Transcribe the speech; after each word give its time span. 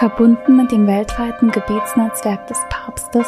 Verbunden 0.00 0.56
mit 0.56 0.72
dem 0.72 0.86
weltweiten 0.86 1.50
Gebetsnetzwerk 1.50 2.46
des 2.46 2.58
Papstes 2.70 3.26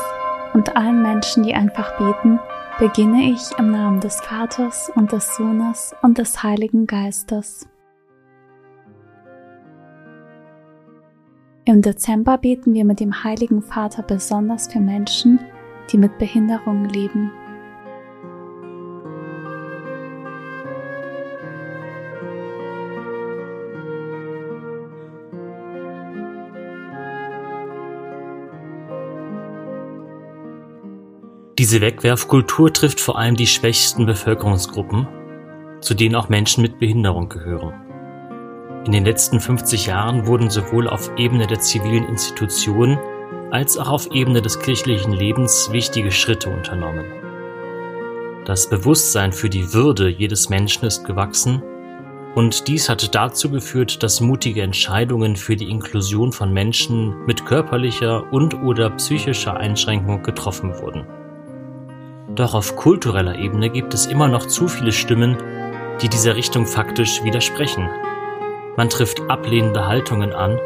und 0.54 0.74
allen 0.74 1.03
Menschen, 1.03 1.42
die 1.42 1.53
einfach 1.53 1.98
beten, 1.98 2.40
beginne 2.79 3.24
ich 3.24 3.42
im 3.58 3.72
Namen 3.72 4.01
des 4.01 4.22
Vaters 4.22 4.90
und 4.95 5.13
des 5.13 5.37
Sohnes 5.37 5.95
und 6.00 6.17
des 6.17 6.42
Heiligen 6.42 6.87
Geistes. 6.87 7.69
Im 11.67 11.82
Dezember 11.82 12.38
beten 12.38 12.73
wir 12.73 12.86
mit 12.86 13.00
dem 13.00 13.23
Heiligen 13.23 13.60
Vater 13.60 14.03
besonders 14.03 14.73
für 14.73 14.81
Menschen, 14.81 15.41
die 15.91 15.99
mit 15.99 16.16
Behinderungen 16.16 16.88
leben. 16.88 17.30
Diese 31.62 31.80
Wegwerfkultur 31.80 32.72
trifft 32.72 33.00
vor 33.00 33.16
allem 33.16 33.36
die 33.36 33.46
schwächsten 33.46 34.04
Bevölkerungsgruppen, 34.04 35.06
zu 35.80 35.94
denen 35.94 36.16
auch 36.16 36.28
Menschen 36.28 36.60
mit 36.60 36.80
Behinderung 36.80 37.28
gehören. 37.28 38.82
In 38.84 38.90
den 38.90 39.04
letzten 39.04 39.38
50 39.38 39.86
Jahren 39.86 40.26
wurden 40.26 40.50
sowohl 40.50 40.88
auf 40.88 41.12
Ebene 41.16 41.46
der 41.46 41.60
zivilen 41.60 42.04
Institutionen 42.08 42.98
als 43.52 43.78
auch 43.78 43.90
auf 43.90 44.10
Ebene 44.10 44.42
des 44.42 44.58
kirchlichen 44.58 45.12
Lebens 45.12 45.70
wichtige 45.70 46.10
Schritte 46.10 46.50
unternommen. 46.50 47.04
Das 48.44 48.68
Bewusstsein 48.68 49.32
für 49.32 49.48
die 49.48 49.72
Würde 49.72 50.08
jedes 50.08 50.48
Menschen 50.48 50.86
ist 50.86 51.04
gewachsen 51.04 51.62
und 52.34 52.66
dies 52.66 52.88
hatte 52.88 53.08
dazu 53.08 53.50
geführt, 53.52 54.02
dass 54.02 54.20
mutige 54.20 54.62
Entscheidungen 54.62 55.36
für 55.36 55.54
die 55.54 55.70
Inklusion 55.70 56.32
von 56.32 56.52
Menschen 56.52 57.24
mit 57.24 57.47
körperlicher 57.47 58.32
und/oder 58.32 58.91
psychischer 58.91 59.56
Einschränkung 59.56 60.24
getroffen 60.24 60.76
wurden. 60.80 61.22
Doch 62.34 62.55
auf 62.55 62.77
kultureller 62.77 63.36
Ebene 63.36 63.69
gibt 63.69 63.92
es 63.92 64.06
immer 64.06 64.28
noch 64.28 64.47
zu 64.47 64.66
viele 64.66 64.92
Stimmen, 64.92 65.36
die 66.00 66.08
dieser 66.08 66.34
Richtung 66.34 66.66
faktisch 66.66 67.22
widersprechen. 67.25 67.88
Man 68.77 68.88
trifft 68.88 69.20
ablehnende 69.28 69.86
Haltungen 69.86 70.33
an, 70.33 70.58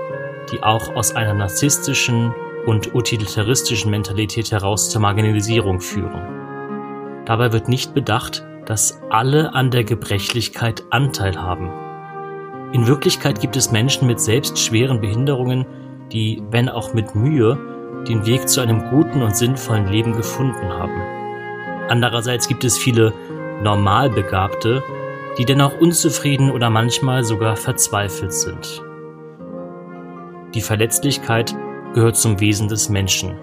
die 0.52 0.62
auch 0.62 0.94
aus 0.94 1.16
einer 1.16 1.34
narzisstischen 1.34 2.32
und 2.66 2.94
utilitaristischen 2.94 3.90
Mentalität 3.90 4.52
heraus 4.52 4.90
zur 4.90 5.00
Marginalisierung 5.00 5.80
führen. 5.80 7.24
Dabei 7.24 7.52
wird 7.52 7.68
nicht 7.68 7.94
bedacht, 7.94 8.44
dass 8.64 9.00
alle 9.10 9.52
an 9.54 9.72
der 9.72 9.82
Gebrechlichkeit 9.82 10.84
Anteil 10.90 11.40
haben. 11.40 11.70
In 12.72 12.86
Wirklichkeit 12.86 13.40
gibt 13.40 13.56
es 13.56 13.72
Menschen 13.72 14.06
mit 14.06 14.20
selbst 14.20 14.58
schweren 14.58 15.00
Behinderungen, 15.00 15.66
die, 16.12 16.42
wenn 16.50 16.68
auch 16.68 16.94
mit 16.94 17.16
Mühe, 17.16 17.58
den 18.08 18.24
Weg 18.26 18.48
zu 18.48 18.60
einem 18.60 18.90
guten 18.90 19.22
und 19.22 19.36
sinnvollen 19.36 19.88
Leben 19.88 20.12
gefunden 20.12 20.68
haben. 20.68 21.25
Andererseits 21.88 22.48
gibt 22.48 22.64
es 22.64 22.76
viele 22.76 23.12
Normalbegabte, 23.62 24.82
die 25.38 25.44
dennoch 25.44 25.78
unzufrieden 25.80 26.50
oder 26.50 26.70
manchmal 26.70 27.24
sogar 27.24 27.56
verzweifelt 27.56 28.32
sind. 28.32 28.82
Die 30.54 30.60
Verletzlichkeit 30.62 31.54
gehört 31.94 32.16
zum 32.16 32.40
Wesen 32.40 32.68
des 32.68 32.88
Menschen. 32.88 33.38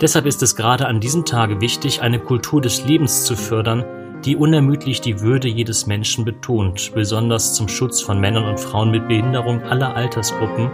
Deshalb 0.00 0.26
ist 0.26 0.42
es 0.42 0.54
gerade 0.54 0.86
an 0.86 1.00
diesem 1.00 1.24
Tage 1.24 1.60
wichtig, 1.60 2.02
eine 2.02 2.20
Kultur 2.20 2.60
des 2.60 2.84
Lebens 2.84 3.24
zu 3.24 3.36
fördern, 3.36 3.84
die 4.24 4.36
unermüdlich 4.36 5.00
die 5.00 5.20
Würde 5.20 5.48
jedes 5.48 5.86
Menschen 5.86 6.24
betont, 6.24 6.92
besonders 6.94 7.54
zum 7.54 7.68
Schutz 7.68 8.00
von 8.00 8.20
Männern 8.20 8.44
und 8.44 8.60
Frauen 8.60 8.90
mit 8.90 9.08
Behinderung 9.08 9.62
aller 9.62 9.96
Altersgruppen 9.96 10.70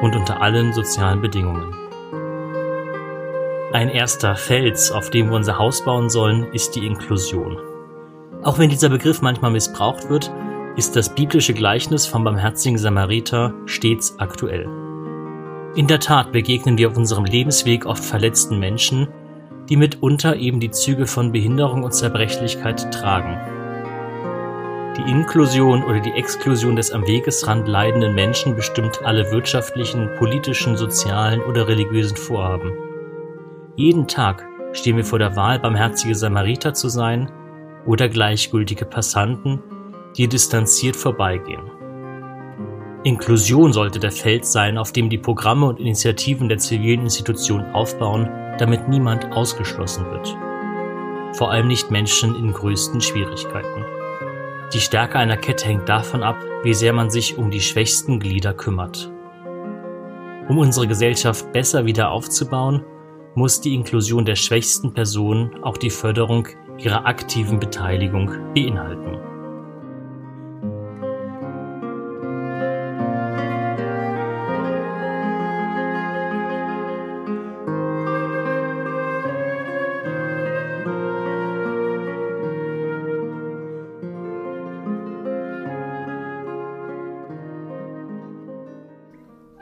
und 0.00 0.16
unter 0.16 0.40
allen 0.42 0.72
sozialen 0.72 1.20
Bedingungen. 1.20 1.81
Ein 3.72 3.88
erster 3.88 4.36
Fels, 4.36 4.92
auf 4.92 5.08
dem 5.08 5.30
wir 5.30 5.36
unser 5.36 5.56
Haus 5.56 5.82
bauen 5.82 6.10
sollen, 6.10 6.52
ist 6.52 6.76
die 6.76 6.86
Inklusion. 6.86 7.56
Auch 8.42 8.58
wenn 8.58 8.68
dieser 8.68 8.90
Begriff 8.90 9.22
manchmal 9.22 9.50
missbraucht 9.50 10.10
wird, 10.10 10.30
ist 10.76 10.94
das 10.94 11.14
biblische 11.14 11.54
Gleichnis 11.54 12.04
vom 12.04 12.22
barmherzigen 12.22 12.76
Samariter 12.76 13.54
stets 13.64 14.18
aktuell. 14.18 14.68
In 15.74 15.86
der 15.86 16.00
Tat 16.00 16.32
begegnen 16.32 16.76
wir 16.76 16.88
auf 16.88 16.98
unserem 16.98 17.24
Lebensweg 17.24 17.86
oft 17.86 18.04
verletzten 18.04 18.58
Menschen, 18.58 19.08
die 19.70 19.76
mitunter 19.78 20.36
eben 20.36 20.60
die 20.60 20.70
Züge 20.70 21.06
von 21.06 21.32
Behinderung 21.32 21.82
und 21.82 21.94
Zerbrechlichkeit 21.94 22.92
tragen. 22.92 23.38
Die 24.98 25.10
Inklusion 25.10 25.82
oder 25.82 26.00
die 26.00 26.12
Exklusion 26.12 26.76
des 26.76 26.90
am 26.90 27.06
Wegesrand 27.06 27.66
leidenden 27.66 28.14
Menschen 28.14 28.54
bestimmt 28.54 29.00
alle 29.02 29.32
wirtschaftlichen, 29.32 30.10
politischen, 30.18 30.76
sozialen 30.76 31.40
oder 31.40 31.68
religiösen 31.68 32.18
Vorhaben. 32.18 32.91
Jeden 33.76 34.06
Tag 34.06 34.46
stehen 34.72 34.96
wir 34.96 35.04
vor 35.04 35.18
der 35.18 35.34
Wahl, 35.34 35.58
barmherzige 35.58 36.14
Samariter 36.14 36.74
zu 36.74 36.88
sein 36.88 37.30
oder 37.86 38.08
gleichgültige 38.08 38.84
Passanten, 38.84 39.62
die 40.16 40.28
distanziert 40.28 40.94
vorbeigehen. 40.94 41.70
Inklusion 43.02 43.72
sollte 43.72 43.98
der 43.98 44.12
Feld 44.12 44.44
sein, 44.44 44.76
auf 44.76 44.92
dem 44.92 45.08
die 45.08 45.18
Programme 45.18 45.66
und 45.66 45.80
Initiativen 45.80 46.48
der 46.48 46.58
zivilen 46.58 47.00
Institutionen 47.00 47.74
aufbauen, 47.74 48.28
damit 48.58 48.88
niemand 48.88 49.32
ausgeschlossen 49.32 50.04
wird. 50.10 50.36
Vor 51.36 51.50
allem 51.50 51.66
nicht 51.66 51.90
Menschen 51.90 52.36
in 52.36 52.52
größten 52.52 53.00
Schwierigkeiten. 53.00 53.84
Die 54.74 54.80
Stärke 54.80 55.18
einer 55.18 55.38
Kette 55.38 55.66
hängt 55.66 55.88
davon 55.88 56.22
ab, 56.22 56.36
wie 56.62 56.74
sehr 56.74 56.92
man 56.92 57.10
sich 57.10 57.38
um 57.38 57.50
die 57.50 57.60
schwächsten 57.60 58.20
Glieder 58.20 58.52
kümmert. 58.52 59.10
Um 60.48 60.58
unsere 60.58 60.86
Gesellschaft 60.86 61.50
besser 61.52 61.86
wieder 61.86 62.10
aufzubauen, 62.10 62.84
muss 63.34 63.60
die 63.60 63.74
Inklusion 63.74 64.24
der 64.24 64.36
schwächsten 64.36 64.92
Personen 64.92 65.62
auch 65.62 65.76
die 65.76 65.90
Förderung 65.90 66.48
ihrer 66.78 67.06
aktiven 67.06 67.58
Beteiligung 67.58 68.30
beinhalten. 68.54 69.31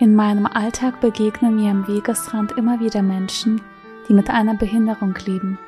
In 0.01 0.15
meinem 0.15 0.47
Alltag 0.47 1.03
begegnen 1.03 1.57
mir 1.57 1.71
am 1.71 1.87
Wegesrand 1.87 2.53
immer 2.53 2.81
wieder 2.81 3.03
Menschen, 3.03 3.61
die 4.09 4.15
mit 4.15 4.31
einer 4.31 4.55
Behinderung 4.55 5.15
leben. 5.27 5.59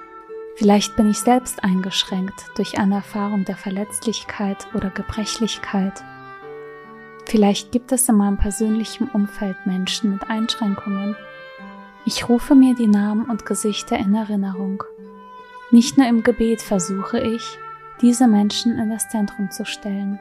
Vielleicht 0.57 0.97
bin 0.97 1.11
ich 1.11 1.19
selbst 1.19 1.63
eingeschränkt 1.63 2.47
durch 2.57 2.79
eine 2.79 2.95
Erfahrung 2.95 3.45
der 3.45 3.57
Verletzlichkeit 3.57 4.67
oder 4.73 4.89
Gebrechlichkeit. 4.89 6.03
Vielleicht 7.27 7.73
gibt 7.73 7.93
es 7.93 8.09
in 8.09 8.17
meinem 8.17 8.39
persönlichen 8.39 9.07
Umfeld 9.09 9.67
Menschen 9.67 10.13
mit 10.13 10.31
Einschränkungen. 10.31 11.15
Ich 12.07 12.27
rufe 12.27 12.55
mir 12.55 12.75
die 12.75 12.89
Namen 12.89 13.27
und 13.27 13.45
Gesichter 13.45 13.99
in 13.99 14.15
Erinnerung. 14.15 14.83
Nicht 15.71 15.99
nur 15.99 16.07
im 16.07 16.23
Gebet 16.23 16.63
versuche 16.63 17.21
ich, 17.21 17.59
diese 18.01 18.29
Menschen 18.29 18.79
in 18.79 18.89
das 18.89 19.11
Zentrum 19.11 19.51
zu 19.51 19.67
stellen. 19.67 20.19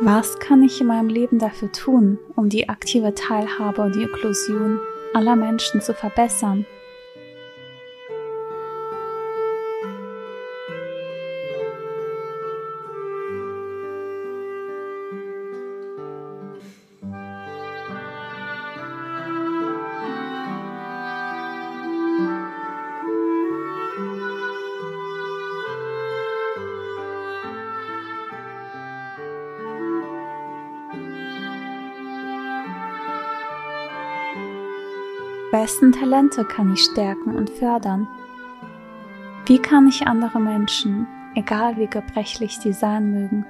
Was 0.00 0.40
kann 0.40 0.62
ich 0.62 0.80
in 0.80 0.88
meinem 0.88 1.08
Leben 1.08 1.38
dafür 1.38 1.70
tun, 1.70 2.18
um 2.34 2.48
die 2.48 2.68
aktive 2.68 3.14
Teilhabe 3.14 3.80
und 3.82 3.94
die 3.94 4.02
Inklusion 4.02 4.80
aller 5.14 5.36
Menschen 5.36 5.80
zu 5.80 5.94
verbessern? 5.94 6.66
Wessen 35.54 35.92
Talente 35.92 36.44
kann 36.44 36.72
ich 36.72 36.82
stärken 36.82 37.36
und 37.36 37.48
fördern? 37.48 38.08
Wie 39.46 39.58
kann 39.58 39.86
ich 39.86 40.04
andere 40.04 40.40
Menschen, 40.40 41.06
egal 41.36 41.76
wie 41.76 41.86
gebrechlich 41.86 42.58
sie 42.58 42.72
sein 42.72 43.12
mögen, 43.12 43.46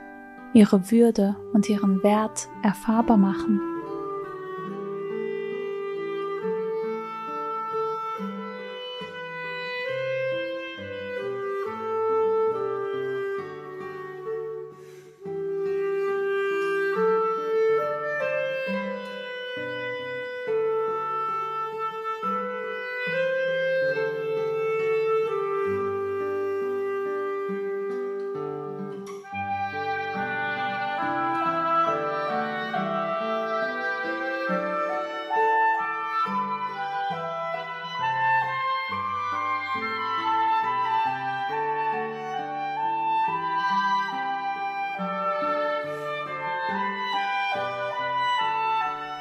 ihre 0.52 0.90
Würde 0.90 1.34
und 1.54 1.66
ihren 1.70 2.02
Wert 2.02 2.46
erfahrbar 2.62 3.16
machen? 3.16 3.58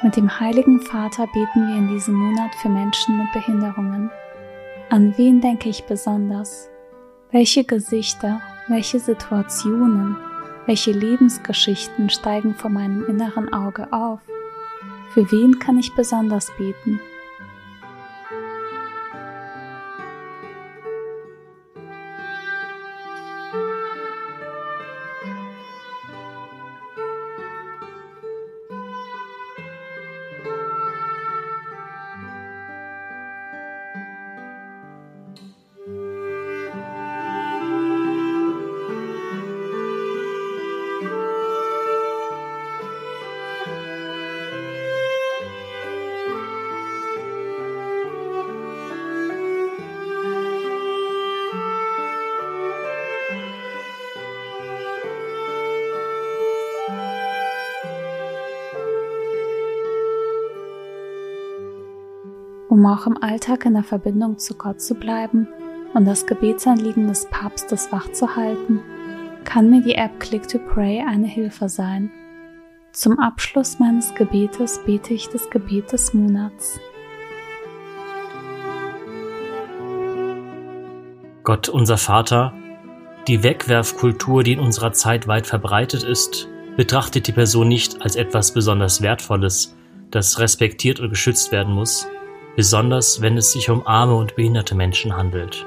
Mit 0.04 0.16
dem 0.16 0.38
Heiligen 0.38 0.82
Vater 0.82 1.26
beten 1.28 1.66
wir 1.66 1.76
in 1.76 1.88
diesem 1.88 2.12
Monat 2.12 2.54
für 2.56 2.68
Menschen 2.68 3.16
mit 3.16 3.32
Behinderungen. 3.32 4.10
An 4.90 5.16
wen 5.16 5.40
denke 5.40 5.70
ich 5.70 5.84
besonders? 5.84 6.68
Welche 7.30 7.64
Gesichter, 7.64 8.42
welche 8.68 9.00
Situationen, 9.00 10.14
welche 10.66 10.92
Lebensgeschichten 10.92 12.10
steigen 12.10 12.54
vor 12.54 12.68
meinem 12.68 13.06
inneren 13.06 13.50
Auge 13.54 13.90
auf? 13.94 14.20
Für 15.14 15.32
wen 15.32 15.58
kann 15.58 15.78
ich 15.78 15.94
besonders 15.94 16.52
beten? 16.58 17.00
Um 62.74 62.84
auch 62.86 63.06
im 63.06 63.16
Alltag 63.22 63.66
in 63.66 63.74
der 63.74 63.84
Verbindung 63.84 64.36
zu 64.36 64.54
Gott 64.56 64.82
zu 64.82 64.96
bleiben 64.96 65.46
und 65.94 66.06
das 66.06 66.26
Gebetsanliegen 66.26 67.06
des 67.06 67.26
Papstes 67.30 67.92
wachzuhalten, 67.92 68.80
kann 69.44 69.70
mir 69.70 69.80
die 69.80 69.94
App 69.94 70.18
Click 70.18 70.48
to 70.48 70.58
Pray 70.58 71.00
eine 71.00 71.28
Hilfe 71.28 71.68
sein. 71.68 72.10
Zum 72.90 73.20
Abschluss 73.20 73.78
meines 73.78 74.12
Gebetes 74.16 74.80
bete 74.84 75.14
ich 75.14 75.28
das 75.28 75.50
Gebet 75.50 75.92
des 75.92 76.14
Monats. 76.14 76.80
Gott, 81.44 81.68
unser 81.68 81.96
Vater, 81.96 82.54
die 83.28 83.44
Wegwerfkultur, 83.44 84.42
die 84.42 84.54
in 84.54 84.60
unserer 84.60 84.92
Zeit 84.92 85.28
weit 85.28 85.46
verbreitet 85.46 86.02
ist, 86.02 86.48
betrachtet 86.76 87.28
die 87.28 87.32
Person 87.32 87.68
nicht 87.68 88.02
als 88.02 88.16
etwas 88.16 88.52
besonders 88.52 89.00
Wertvolles, 89.00 89.76
das 90.10 90.40
respektiert 90.40 90.98
und 90.98 91.10
geschützt 91.10 91.52
werden 91.52 91.72
muss, 91.72 92.08
besonders 92.56 93.20
wenn 93.20 93.36
es 93.36 93.52
sich 93.52 93.70
um 93.70 93.86
arme 93.86 94.14
und 94.14 94.36
behinderte 94.36 94.74
Menschen 94.74 95.16
handelt. 95.16 95.66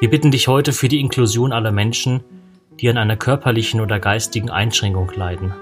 Wir 0.00 0.10
bitten 0.10 0.30
dich 0.30 0.48
heute 0.48 0.72
für 0.72 0.88
die 0.88 1.00
Inklusion 1.00 1.52
aller 1.52 1.72
Menschen, 1.72 2.24
die 2.80 2.88
an 2.88 2.98
einer 2.98 3.16
körperlichen 3.16 3.80
oder 3.80 4.00
geistigen 4.00 4.50
Einschränkung 4.50 5.10
leiden. 5.14 5.52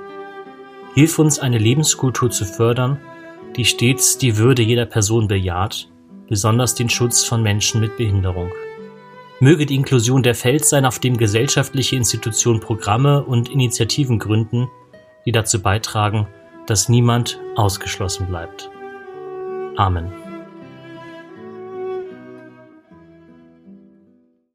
Hilf 0.94 1.18
uns, 1.18 1.38
eine 1.38 1.58
Lebenskultur 1.58 2.30
zu 2.30 2.44
fördern, 2.44 2.98
die 3.56 3.64
stets 3.64 4.18
die 4.18 4.36
Würde 4.36 4.62
jeder 4.62 4.86
Person 4.86 5.28
bejaht, 5.28 5.88
besonders 6.28 6.74
den 6.74 6.88
Schutz 6.88 7.24
von 7.24 7.42
Menschen 7.42 7.80
mit 7.80 7.96
Behinderung. 7.96 8.50
Möge 9.40 9.66
die 9.66 9.74
Inklusion 9.74 10.22
der 10.22 10.34
Fels 10.34 10.68
sein, 10.68 10.84
auf 10.84 10.98
dem 10.98 11.16
gesellschaftliche 11.16 11.96
Institutionen 11.96 12.60
Programme 12.60 13.22
und 13.22 13.48
Initiativen 13.48 14.18
gründen, 14.18 14.68
die 15.26 15.32
dazu 15.32 15.62
beitragen, 15.62 16.26
dass 16.66 16.88
niemand 16.88 17.40
ausgeschlossen 17.56 18.26
bleibt. 18.26 18.70
Amen. 19.80 20.19